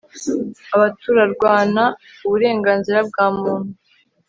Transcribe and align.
abaturarwana 0.75 1.83
uburenganzira 2.25 2.99
bwa 3.09 3.25
muntu 3.37 3.71